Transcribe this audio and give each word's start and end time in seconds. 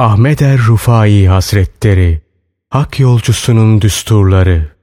Ahmet 0.00 0.42
er 0.42 0.58
Rufai 0.58 1.28
Hazretleri 1.28 2.20
Hak 2.70 3.00
yolcusunun 3.00 3.80
düsturları 3.80 4.76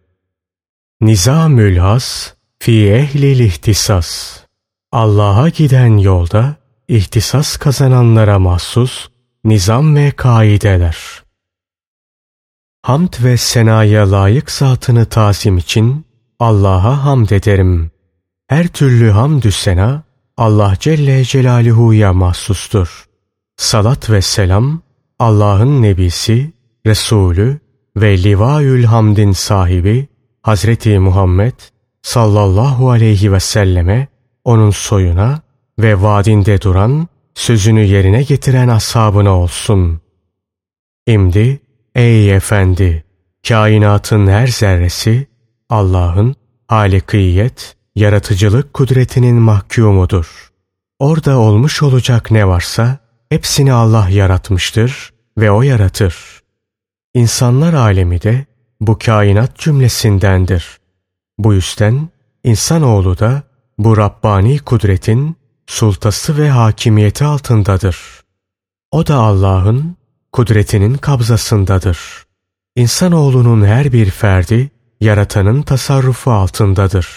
Nizamül 1.01 1.77
Has 1.77 2.33
Fi 2.59 2.89
ehlil 2.89 3.39
ihtisas 3.39 4.39
Allah'a 4.91 5.49
giden 5.49 5.97
yolda 5.97 6.55
ihtisas 6.87 7.57
kazananlara 7.57 8.39
mahsus 8.39 9.07
nizam 9.43 9.95
ve 9.95 10.11
kaideler. 10.11 10.97
Hamd 12.81 13.13
ve 13.23 13.37
senaya 13.37 14.11
layık 14.11 14.51
zatını 14.51 15.05
tazim 15.05 15.57
için 15.57 16.05
Allah'a 16.39 17.05
hamd 17.05 17.29
ederim. 17.29 17.91
Her 18.47 18.67
türlü 18.67 19.09
hamdü 19.09 19.51
sena 19.51 20.03
Allah 20.37 20.73
Celle 20.79 21.23
Celaluhu'ya 21.23 22.13
mahsustur. 22.13 23.05
Salat 23.57 24.09
ve 24.09 24.21
selam 24.21 24.86
Allah'ın 25.19 25.81
Nebisi, 25.81 26.53
Resulü 26.85 27.59
ve 27.95 28.23
Livaül 28.23 28.83
Hamd'in 28.83 29.31
sahibi 29.31 30.07
Hazreti 30.41 30.99
Muhammed 30.99 31.53
sallallahu 32.01 32.89
aleyhi 32.89 33.31
ve 33.31 33.39
selleme, 33.39 34.07
onun 34.43 34.69
soyuna 34.69 35.41
ve 35.79 36.01
vaadinde 36.01 36.61
duran, 36.61 37.07
sözünü 37.35 37.81
yerine 37.81 38.23
getiren 38.23 38.67
ashabına 38.67 39.37
olsun. 39.37 40.01
İmdi, 41.07 41.59
ey 41.95 42.35
efendi, 42.35 43.03
kainatın 43.47 44.27
her 44.27 44.47
zerresi 44.47 45.27
Allah'ın 45.69 46.35
halikiyet, 46.67 47.75
yaratıcılık 47.95 48.73
kudretinin 48.73 49.35
mahkumudur. 49.35 50.51
Orada 50.99 51.37
olmuş 51.37 51.83
olacak 51.83 52.31
ne 52.31 52.47
varsa 52.47 53.06
hepsini 53.29 53.73
Allah 53.73 54.09
yaratmıştır 54.09 55.13
ve 55.37 55.51
O 55.51 55.61
yaratır. 55.61 56.15
İnsanlar 57.13 57.73
alemi 57.73 58.21
de 58.21 58.45
bu 58.81 58.97
kainat 58.99 59.57
cümlesindendir. 59.57 60.77
Bu 61.37 61.53
yüzden 61.53 62.09
insanoğlu 62.43 63.19
da 63.19 63.43
bu 63.77 63.97
Rabbani 63.97 64.59
kudretin 64.59 65.35
sultası 65.67 66.37
ve 66.37 66.49
hakimiyeti 66.49 67.25
altındadır. 67.25 67.97
O 68.91 69.07
da 69.07 69.15
Allah'ın 69.15 69.95
kudretinin 70.31 70.93
kabzasındadır. 70.93 72.25
İnsanoğlunun 72.75 73.65
her 73.65 73.93
bir 73.93 74.09
ferdi 74.09 74.71
yaratanın 75.01 75.61
tasarrufu 75.61 76.31
altındadır. 76.31 77.07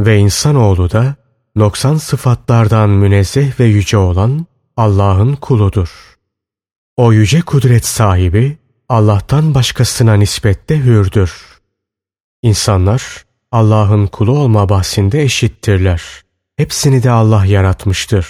Ve 0.00 0.18
insanoğlu 0.18 0.90
da 0.90 1.14
noksan 1.56 1.96
sıfatlardan 1.96 2.90
münezzeh 2.90 3.60
ve 3.60 3.64
yüce 3.64 3.96
olan 3.96 4.46
Allah'ın 4.80 5.34
kuludur. 5.34 5.90
O 6.96 7.12
yüce 7.12 7.40
kudret 7.40 7.86
sahibi 7.86 8.58
Allah'tan 8.88 9.54
başkasına 9.54 10.14
nispette 10.14 10.78
hürdür. 10.78 11.32
İnsanlar 12.42 13.24
Allah'ın 13.52 14.06
kulu 14.06 14.38
olma 14.38 14.68
bahsinde 14.68 15.22
eşittirler. 15.22 16.02
Hepsini 16.56 17.02
de 17.02 17.10
Allah 17.10 17.44
yaratmıştır. 17.44 18.26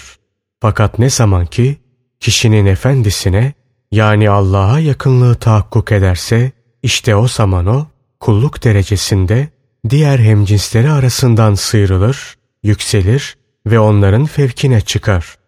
Fakat 0.61 0.99
ne 0.99 1.09
zaman 1.09 1.45
ki 1.45 1.77
kişinin 2.19 2.65
efendisine 2.65 3.53
yani 3.91 4.29
Allah'a 4.29 4.79
yakınlığı 4.79 5.35
tahakkuk 5.35 5.91
ederse 5.91 6.51
işte 6.83 7.15
o 7.15 7.27
zaman 7.27 7.65
o 7.65 7.87
kulluk 8.19 8.63
derecesinde 8.63 9.49
diğer 9.89 10.19
hemcinsleri 10.19 10.91
arasından 10.91 11.55
sıyrılır, 11.55 12.35
yükselir 12.63 13.37
ve 13.65 13.79
onların 13.79 14.25
fevkine 14.25 14.81
çıkar. 14.81 15.40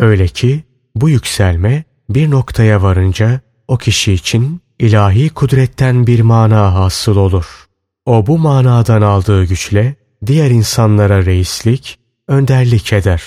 Öyle 0.00 0.28
ki 0.28 0.64
bu 0.94 1.08
yükselme 1.08 1.84
bir 2.10 2.30
noktaya 2.30 2.82
varınca 2.82 3.40
o 3.68 3.78
kişi 3.78 4.12
için 4.12 4.60
ilahi 4.78 5.28
kudretten 5.28 6.06
bir 6.06 6.20
mana 6.20 6.74
hasıl 6.74 7.16
olur. 7.16 7.66
O 8.06 8.26
bu 8.26 8.38
manadan 8.38 9.02
aldığı 9.02 9.44
güçle 9.44 9.94
diğer 10.26 10.50
insanlara 10.50 11.24
reislik, 11.24 11.98
önderlik 12.28 12.92
eder. 12.92 13.22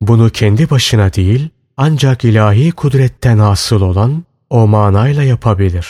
Bunu 0.00 0.30
kendi 0.30 0.70
başına 0.70 1.12
değil 1.12 1.48
ancak 1.76 2.24
ilahi 2.24 2.72
kudretten 2.72 3.38
hasıl 3.38 3.82
olan 3.82 4.24
o 4.50 4.66
manayla 4.66 5.22
yapabilir. 5.22 5.86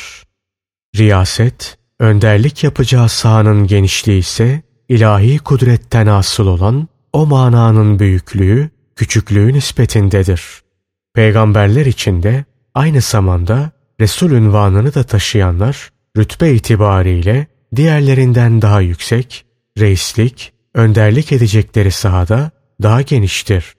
Riyaset, 0.97 1.79
önderlik 1.99 2.65
yapacağı 2.65 3.09
sahanın 3.09 3.67
genişliği 3.67 4.19
ise 4.19 4.63
ilahi 4.89 5.39
kudretten 5.39 6.07
hasıl 6.07 6.47
olan 6.47 6.89
o 7.13 7.27
mananın 7.27 7.99
büyüklüğü, 7.99 8.71
küçüklüğü 9.01 9.53
nispetindedir. 9.53 10.43
Peygamberler 11.15 11.87
içinde 11.87 12.45
aynı 12.75 13.01
zamanda 13.01 13.71
Resul 14.01 14.31
ünvanını 14.31 14.95
da 14.95 15.03
taşıyanlar 15.03 15.91
rütbe 16.17 16.53
itibariyle 16.53 17.47
diğerlerinden 17.77 18.63
daha 18.63 18.81
yüksek, 18.81 19.45
reislik, 19.79 20.53
önderlik 20.75 21.33
edecekleri 21.33 21.91
sahada 21.91 22.51
daha 22.83 23.03
geniştir. 23.03 23.75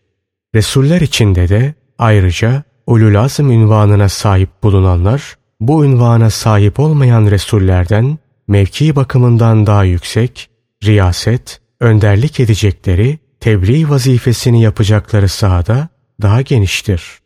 Resuller 0.56 1.02
içinde 1.02 1.50
de 1.50 1.74
ayrıca 1.98 2.64
ulul 2.88 3.16
azm 3.16 3.50
ünvanına 3.50 4.10
sahip 4.10 4.50
bulunanlar 4.64 5.36
bu 5.60 5.86
ünvana 5.86 6.30
sahip 6.30 6.80
olmayan 6.80 7.31
Resullerden 7.31 8.18
mevki 8.48 8.96
bakımından 8.96 9.66
daha 9.66 9.84
yüksek, 9.84 10.50
riyaset, 10.84 11.62
önderlik 11.80 12.40
edecekleri, 12.40 13.20
tebliğ 13.41 13.90
vazifesini 13.90 14.62
yapacakları 14.62 15.29
sahada 15.29 15.88
daha 16.22 16.41
geniştir. 16.41 17.19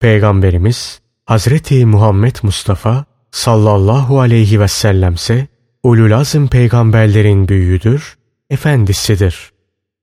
Peygamberimiz 0.00 1.00
Hazreti 1.26 1.86
Muhammed 1.86 2.36
Mustafa 2.42 3.04
sallallahu 3.30 4.20
aleyhi 4.20 4.60
ve 4.60 4.68
sellemse 4.68 5.46
ulul 5.82 6.12
azm 6.12 6.46
peygamberlerin 6.46 7.48
büyüğüdür, 7.48 8.16
efendisidir. 8.50 9.52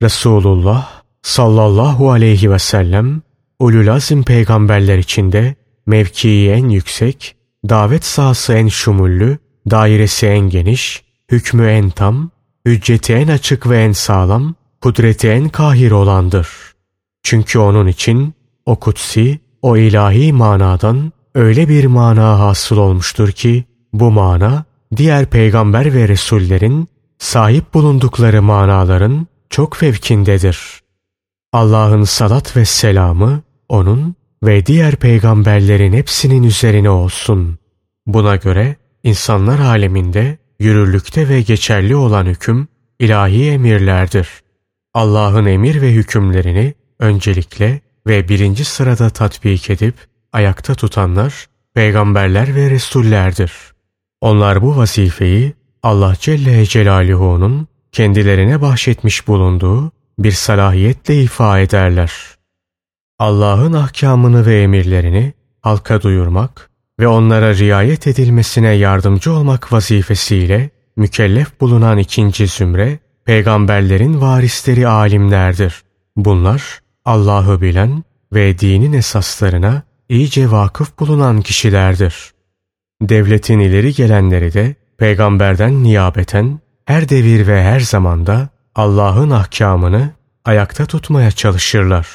Resulullah 0.01 1.01
sallallahu 1.21 2.11
aleyhi 2.11 2.51
ve 2.51 2.59
sellem 2.59 3.21
ulul 3.59 3.87
azm 3.87 4.21
peygamberler 4.23 4.97
içinde 4.97 5.55
mevkii 5.85 6.49
en 6.49 6.69
yüksek, 6.69 7.35
davet 7.69 8.05
sahası 8.05 8.53
en 8.53 8.67
şumullü, 8.67 9.37
dairesi 9.69 10.27
en 10.27 10.49
geniş, 10.49 11.03
hükmü 11.31 11.67
en 11.67 11.89
tam, 11.89 12.29
hücceti 12.65 13.13
en 13.13 13.27
açık 13.27 13.69
ve 13.69 13.83
en 13.83 13.91
sağlam, 13.91 14.55
kudreti 14.81 15.29
en 15.29 15.49
kahir 15.49 15.91
olandır. 15.91 16.47
Çünkü 17.23 17.59
onun 17.59 17.87
için 17.87 18.33
o 18.65 18.75
kutsi, 18.75 19.39
o 19.61 19.77
ilahi 19.77 20.33
manadan 20.33 21.11
öyle 21.35 21.69
bir 21.69 21.85
mana 21.85 22.39
hasıl 22.39 22.77
olmuştur 22.77 23.31
ki 23.31 23.63
bu 23.93 24.11
mana 24.11 24.63
diğer 24.95 25.25
peygamber 25.25 25.93
ve 25.93 26.07
resullerin 26.07 26.87
sahip 27.17 27.73
bulundukları 27.73 28.41
manaların 28.41 29.27
çok 29.49 29.75
fevkindedir. 29.75 30.79
Allah'ın 31.53 32.03
salat 32.03 32.57
ve 32.57 32.65
selamı 32.65 33.41
onun 33.69 34.15
ve 34.43 34.65
diğer 34.65 34.95
peygamberlerin 34.95 35.93
hepsinin 35.93 36.43
üzerine 36.43 36.89
olsun. 36.89 37.57
Buna 38.07 38.35
göre 38.35 38.75
insanlar 39.03 39.59
aleminde 39.59 40.37
yürürlükte 40.59 41.29
ve 41.29 41.41
geçerli 41.41 41.95
olan 41.95 42.25
hüküm 42.25 42.67
ilahi 42.99 43.51
emirlerdir. 43.51 44.29
Allah'ın 44.93 45.45
emir 45.45 45.81
ve 45.81 45.91
hükümlerini 45.91 46.73
öncelikle 46.99 47.81
ve 48.07 48.29
birinci 48.29 48.65
sırada 48.65 49.09
tatbik 49.09 49.69
edip 49.69 49.95
ayakta 50.33 50.75
tutanlar 50.75 51.45
peygamberler 51.73 52.55
ve 52.55 52.69
resullerdir. 52.69 53.53
Onlar 54.21 54.61
bu 54.61 54.77
vazifeyi 54.77 55.53
Allah 55.83 56.13
Celle 56.19 56.65
Celaluhu'nun 56.65 57.67
kendilerine 57.91 58.61
bahşetmiş 58.61 59.27
bulunduğu 59.27 59.91
bir 60.19 60.31
salahiyetle 60.31 61.21
ifa 61.21 61.59
ederler. 61.59 62.11
Allah'ın 63.19 63.73
ahkamını 63.73 64.45
ve 64.45 64.61
emirlerini 64.61 65.33
halka 65.61 66.01
duyurmak 66.01 66.69
ve 66.99 67.07
onlara 67.07 67.55
riayet 67.55 68.07
edilmesine 68.07 68.69
yardımcı 68.69 69.33
olmak 69.33 69.73
vazifesiyle 69.73 70.69
mükellef 70.95 71.61
bulunan 71.61 71.97
ikinci 71.97 72.47
zümre, 72.47 72.99
peygamberlerin 73.29 74.21
varisleri 74.21 74.87
alimlerdir. 74.87 75.83
Bunlar 76.15 76.79
Allah'ı 77.05 77.61
bilen 77.61 78.03
ve 78.33 78.59
dinin 78.59 78.93
esaslarına 78.93 79.83
iyice 80.09 80.51
vakıf 80.51 80.99
bulunan 80.99 81.41
kişilerdir. 81.41 82.31
Devletin 83.01 83.59
ileri 83.59 83.93
gelenleri 83.93 84.53
de 84.53 84.75
peygamberden 84.97 85.83
niyabeten 85.83 86.59
her 86.85 87.09
devir 87.09 87.47
ve 87.47 87.63
her 87.63 87.79
zamanda 87.79 88.49
Allah'ın 88.75 89.29
ahkamını 89.29 90.09
ayakta 90.45 90.85
tutmaya 90.85 91.31
çalışırlar. 91.31 92.07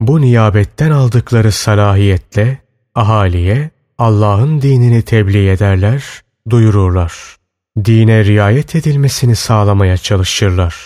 Bu 0.00 0.20
niyabetten 0.20 0.90
aldıkları 0.90 1.52
salahiyetle 1.52 2.58
ahaliye 2.94 3.70
Allah'ın 3.98 4.62
dinini 4.62 5.02
tebliğ 5.02 5.50
ederler, 5.50 6.04
duyururlar. 6.50 7.35
Dine 7.84 8.24
riayet 8.24 8.74
edilmesini 8.74 9.36
sağlamaya 9.36 9.96
çalışırlar. 9.96 10.76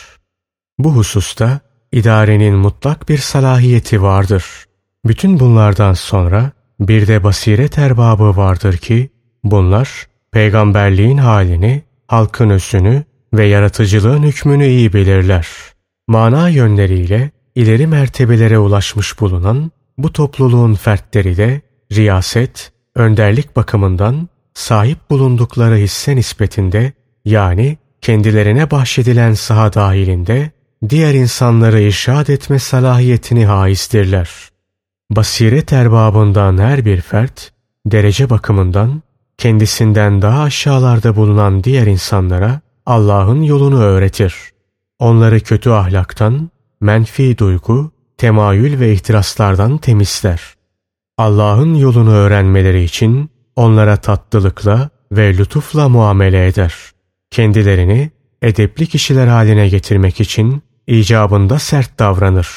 Bu 0.78 0.96
hususta 0.96 1.60
idarenin 1.92 2.54
mutlak 2.54 3.08
bir 3.08 3.19
salahiyeti 3.19 4.02
vardır. 4.02 4.44
Bütün 5.04 5.40
bunlardan 5.40 5.92
sonra 5.92 6.50
bir 6.81 7.06
de 7.06 7.25
basiret 7.25 7.78
erbabı 7.78 8.37
vardır 8.37 8.76
ki 8.76 9.10
bunlar 9.44 10.06
peygamberliğin 10.32 11.19
halini, 11.19 11.82
halkın 12.06 12.50
özünü 12.50 13.04
ve 13.34 13.46
yaratıcılığın 13.46 14.22
hükmünü 14.22 14.66
iyi 14.66 14.92
bilirler. 14.92 15.48
Mana 16.08 16.48
yönleriyle 16.48 17.31
ileri 17.54 17.87
mertebelere 17.87 18.58
ulaşmış 18.58 19.20
bulunan 19.20 19.70
bu 19.98 20.12
topluluğun 20.12 20.75
fertleri 20.75 21.37
de 21.37 21.60
riyaset, 21.92 22.72
önderlik 22.94 23.56
bakımından 23.56 24.28
sahip 24.60 25.10
bulundukları 25.10 25.76
hisse 25.76 26.16
nispetinde 26.16 26.92
yani 27.24 27.78
kendilerine 28.00 28.70
bahşedilen 28.70 29.34
saha 29.34 29.72
dahilinde 29.72 30.50
diğer 30.88 31.14
insanları 31.14 31.80
irşad 31.80 32.28
etme 32.28 32.58
salahiyetini 32.58 33.46
haizdirler. 33.46 34.30
Basiret 35.10 35.72
erbabından 35.72 36.58
her 36.58 36.84
bir 36.84 37.00
fert, 37.00 37.52
derece 37.86 38.30
bakımından 38.30 39.02
kendisinden 39.38 40.22
daha 40.22 40.42
aşağılarda 40.42 41.16
bulunan 41.16 41.64
diğer 41.64 41.86
insanlara 41.86 42.60
Allah'ın 42.86 43.42
yolunu 43.42 43.82
öğretir. 43.82 44.34
Onları 44.98 45.40
kötü 45.40 45.70
ahlaktan, 45.70 46.50
menfi 46.80 47.38
duygu, 47.38 47.92
temayül 48.18 48.80
ve 48.80 48.92
ihtiraslardan 48.92 49.78
temizler. 49.78 50.40
Allah'ın 51.18 51.74
yolunu 51.74 52.12
öğrenmeleri 52.12 52.84
için 52.84 53.29
onlara 53.56 53.97
tatlılıkla 53.97 54.91
ve 55.12 55.38
lütufla 55.38 55.88
muamele 55.88 56.47
eder. 56.47 56.75
Kendilerini 57.31 58.11
edepli 58.43 58.87
kişiler 58.87 59.26
haline 59.26 59.69
getirmek 59.69 60.20
için 60.20 60.62
icabında 60.87 61.58
sert 61.58 61.99
davranır. 61.99 62.49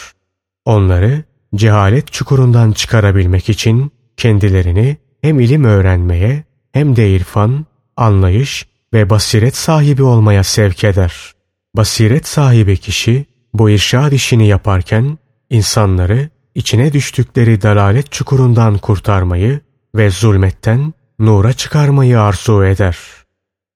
Onları 0.66 1.24
cehalet 1.56 2.14
çukurundan 2.14 2.72
çıkarabilmek 2.72 3.50
için 3.50 3.92
kendilerini 4.18 4.98
hem 5.22 5.40
ilim 5.40 5.64
öğrenmeye 5.64 6.44
hem 6.72 6.96
de 6.96 7.16
irfan, 7.16 7.66
anlayış 7.98 8.68
ve 8.94 9.10
basiret 9.10 9.56
sahibi 9.56 10.04
olmaya 10.04 10.44
sevk 10.44 10.84
eder. 10.84 11.32
Basiret 11.76 12.28
sahibi 12.28 12.78
kişi 12.78 13.26
bu 13.54 13.70
irşad 13.70 14.12
işini 14.12 14.48
yaparken 14.48 15.18
insanları 15.50 16.30
içine 16.56 16.94
düştükleri 16.94 17.62
dalalet 17.62 18.12
çukurundan 18.12 18.78
kurtarmayı 18.78 19.60
ve 19.96 20.10
zulmetten 20.10 20.94
nura 21.20 21.54
çıkarmayı 21.54 22.22
arzu 22.22 22.64
eder. 22.66 22.98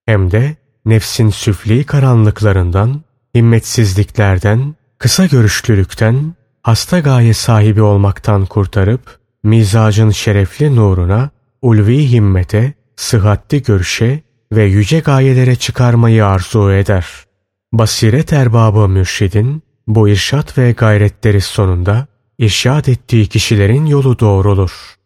Hem 0.06 0.32
de 0.32 0.56
nefsin 0.86 1.30
süfli 1.30 1.84
karanlıklarından, 1.84 3.02
himmetsizliklerden, 3.36 4.76
kısa 4.98 5.26
görüşlülükten, 5.26 6.36
hasta 6.64 7.00
gaye 7.00 7.34
sahibi 7.34 7.82
olmaktan 7.82 8.46
kurtarıp, 8.46 9.20
mizacın 9.44 10.10
şerefli 10.10 10.76
nuruna, 10.76 11.30
ulvi 11.62 12.12
himmete, 12.12 12.74
sıhhatli 12.96 13.64
görüşe 13.64 14.24
ve 14.52 14.64
yüce 14.64 15.00
gayelere 15.00 15.56
çıkarmayı 15.56 16.26
arzu 16.26 16.72
eder. 16.72 17.06
Basiret 17.74 18.34
erbabı 18.34 18.88
mürşidin 18.88 19.64
bu 19.88 20.10
irşat 20.10 20.58
ve 20.58 20.72
gayretleri 20.72 21.42
sonunda 21.42 22.08
irşad 22.40 22.86
ettiği 22.86 23.28
kişilerin 23.28 23.86
yolu 23.86 24.20
doğrulur. 24.20 24.97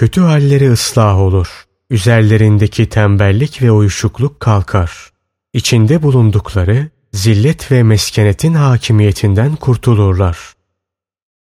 Kötü 0.00 0.20
halleri 0.20 0.70
ıslah 0.70 1.18
olur. 1.18 1.64
Üzerlerindeki 1.90 2.88
tembellik 2.88 3.62
ve 3.62 3.72
uyuşukluk 3.72 4.40
kalkar. 4.40 5.10
İçinde 5.52 6.02
bulundukları 6.02 6.88
zillet 7.12 7.72
ve 7.72 7.82
meskenetin 7.82 8.54
hakimiyetinden 8.54 9.56
kurtulurlar. 9.56 10.38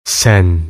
Sen, 0.04 0.60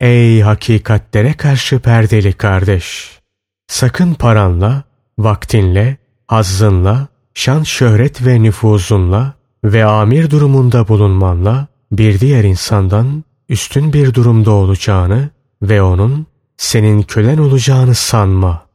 ey 0.00 0.40
hakikatlere 0.40 1.32
karşı 1.32 1.78
perdeli 1.78 2.32
kardeş! 2.32 3.18
Sakın 3.66 4.14
paranla, 4.14 4.82
vaktinle, 5.18 5.96
hazzınla, 6.26 7.08
şan 7.34 7.62
şöhret 7.62 8.26
ve 8.26 8.42
nüfuzunla 8.42 9.34
ve 9.64 9.84
amir 9.84 10.30
durumunda 10.30 10.88
bulunmanla 10.88 11.66
bir 11.92 12.20
diğer 12.20 12.44
insandan 12.44 13.24
üstün 13.48 13.92
bir 13.92 14.14
durumda 14.14 14.50
olacağını 14.50 15.30
ve 15.62 15.82
onun 15.82 16.29
senin 16.60 17.02
kölen 17.02 17.38
olacağını 17.38 17.94
sanma. 17.94 18.66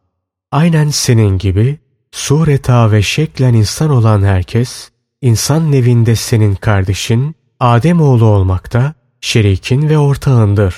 Aynen 0.51 0.89
senin 0.89 1.37
gibi 1.37 1.77
sureta 2.11 2.91
ve 2.91 3.01
şeklen 3.01 3.53
insan 3.53 3.89
olan 3.89 4.23
herkes, 4.23 4.89
insan 5.21 5.71
nevinde 5.71 6.15
senin 6.15 6.55
kardeşin, 6.55 7.35
Adem 7.59 8.01
oğlu 8.01 8.25
olmakta, 8.25 8.93
şerikin 9.21 9.89
ve 9.89 9.97
ortağındır. 9.97 10.75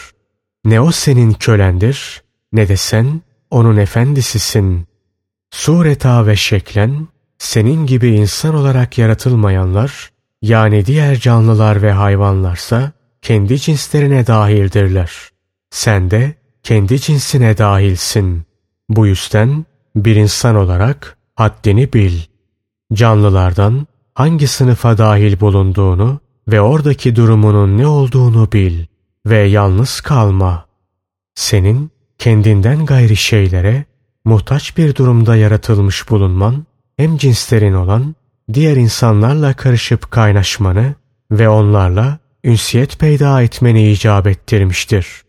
Ne 0.65 0.81
o 0.81 0.92
senin 0.92 1.33
kölendir, 1.33 2.24
ne 2.54 2.68
de 2.68 2.77
sen 2.77 3.21
onun 3.51 3.77
efendisisin. 3.77 4.88
Sureta 5.51 6.27
ve 6.27 6.36
şeklen, 6.36 7.07
senin 7.38 7.86
gibi 7.86 8.07
insan 8.09 8.56
olarak 8.56 8.98
yaratılmayanlar, 8.98 10.12
yani 10.42 10.86
diğer 10.86 11.19
canlılar 11.19 11.81
ve 11.81 11.92
hayvanlarsa, 11.92 12.92
kendi 13.21 13.59
cinslerine 13.59 14.27
dahildirler. 14.27 15.12
Sen 15.69 16.12
de 16.12 16.36
kendi 16.67 17.01
cinsine 17.01 17.57
dahilsin. 17.57 18.43
Bu 18.89 19.07
yüzden 19.07 19.65
bir 19.95 20.15
insan 20.15 20.55
olarak 20.55 21.17
haddini 21.35 21.93
bil. 21.93 22.19
Canlılardan 22.93 23.87
hangi 24.13 24.47
sınıfa 24.47 24.97
dahil 24.97 25.39
bulunduğunu 25.39 26.19
ve 26.47 26.61
oradaki 26.61 27.15
durumunun 27.15 27.77
ne 27.77 27.87
olduğunu 27.87 28.51
bil 28.51 28.85
ve 29.25 29.37
yalnız 29.37 30.01
kalma. 30.01 30.65
Senin 31.35 31.91
kendinden 32.17 32.85
gayri 32.85 33.15
şeylere 33.15 33.85
muhtaç 34.25 34.77
bir 34.77 34.95
durumda 34.95 35.35
yaratılmış 35.35 36.09
bulunman 36.09 36.65
hem 36.97 37.17
cinslerin 37.17 37.73
olan 37.73 38.15
diğer 38.53 38.75
insanlarla 38.75 39.53
karışıp 39.53 40.11
kaynaşmanı 40.11 40.93
ve 41.31 41.49
onlarla 41.49 42.19
ünsiyet 42.43 42.99
peyda 42.99 43.41
etmeni 43.41 43.91
icap 43.91 44.27
ettirmiştir. 44.27 45.26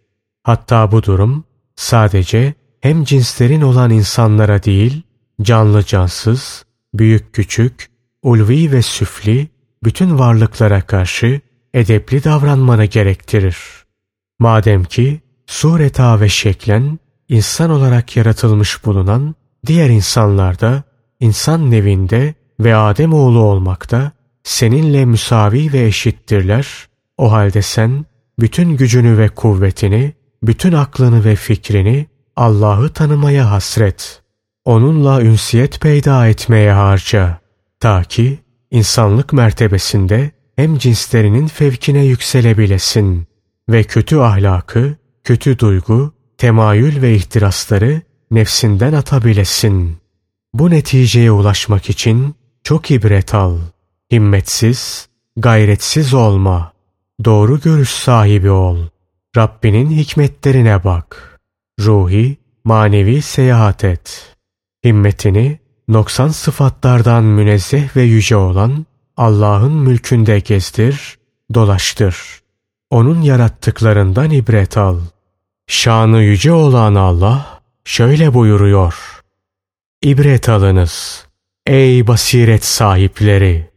Hatta 0.49 0.93
bu 0.93 1.03
durum 1.03 1.45
sadece 1.77 2.55
hem 2.81 3.05
cinslerin 3.05 3.61
olan 3.61 3.91
insanlara 3.91 4.63
değil, 4.63 5.03
canlı 5.43 5.85
cansız, 5.85 6.65
büyük 6.95 7.33
küçük, 7.33 7.91
ulvi 8.23 8.73
ve 8.73 8.83
süfli 8.83 9.49
bütün 9.85 10.19
varlıklara 10.19 10.81
karşı 10.81 11.41
edepli 11.75 12.25
davranmanı 12.25 12.85
gerektirir. 12.85 13.57
Madem 14.39 14.85
ki 14.85 15.21
sureta 15.47 16.21
ve 16.21 16.29
şeklen 16.29 16.99
insan 17.29 17.71
olarak 17.71 18.17
yaratılmış 18.17 18.85
bulunan 18.85 19.35
diğer 19.67 19.91
insanlarda 19.91 20.83
insan 21.21 21.71
nevinde 21.71 22.35
ve 22.61 22.77
Adem 22.77 23.13
oğlu 23.13 23.41
olmakta 23.41 24.13
seninle 24.43 25.05
müsavi 25.05 25.73
ve 25.73 25.85
eşittirler. 25.85 26.89
O 27.19 27.33
halde 27.33 27.63
sen 27.63 28.05
bütün 28.41 28.77
gücünü 28.77 29.19
ve 29.19 29.29
kuvvetini, 29.29 30.18
bütün 30.43 30.73
aklını 30.73 31.25
ve 31.25 31.37
fikrini 31.37 32.07
Allah'ı 32.37 32.89
tanımaya 32.89 33.51
hasret. 33.51 34.23
Onunla 34.65 35.23
ünsiyet 35.23 35.81
peyda 35.81 36.29
etmeye 36.29 36.73
harca. 36.73 37.41
Ta 37.81 38.05
ki 38.05 38.39
insanlık 38.71 39.33
mertebesinde 39.33 40.31
hem 40.57 40.79
cinslerinin 40.79 41.47
fevkine 41.47 42.05
yükselebilesin 42.05 43.27
ve 43.69 43.85
kötü 43.85 44.17
ahlakı, 44.17 44.97
kötü 45.25 45.59
duygu, 45.59 46.13
temayül 46.39 47.03
ve 47.03 47.15
ihtirasları 47.15 48.03
nefsinden 48.31 48.93
atabilesin. 48.93 49.97
Bu 50.55 50.71
neticeye 50.71 51.31
ulaşmak 51.33 51.91
için 51.91 52.35
çok 52.65 52.91
ibret 52.91 53.35
al. 53.35 53.59
Himmetsiz, 54.13 55.09
gayretsiz 55.37 56.15
olma. 56.15 56.73
Doğru 57.25 57.61
görüş 57.61 57.91
sahibi 57.91 58.51
ol. 58.51 58.79
Rabbinin 59.37 59.91
hikmetlerine 59.91 60.85
bak. 60.85 61.39
Ruhi, 61.81 62.37
manevi 62.65 63.23
seyahat 63.23 63.85
et. 63.85 64.37
Himmetini 64.85 65.59
noksan 65.89 66.29
sıfatlardan 66.29 67.25
münezzeh 67.25 67.97
ve 67.97 68.03
yüce 68.03 68.37
olan 68.37 68.87
Allah'ın 69.17 69.73
mülkünde 69.73 70.39
gezdir, 70.39 71.19
dolaştır. 71.55 72.17
Onun 72.91 73.21
yarattıklarından 73.21 74.31
ibret 74.31 74.77
al. 74.77 75.01
Şanı 75.67 76.23
yüce 76.23 76.53
olan 76.53 76.95
Allah 76.95 77.61
şöyle 77.85 78.35
buyuruyor. 78.35 78.95
İbret 80.03 80.49
alınız 80.49 81.27
ey 81.67 82.07
basiret 82.07 82.65
sahipleri. 82.65 83.68